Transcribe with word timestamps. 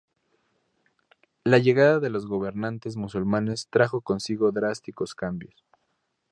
La 1.43 1.59
llegada 1.59 1.99
de 1.99 2.09
los 2.09 2.25
gobernantes 2.25 2.97
musulmanes 2.97 3.67
trajo 3.69 4.01
consigo 4.01 4.51
drásticos 4.51 5.13
cambios. 5.13 5.63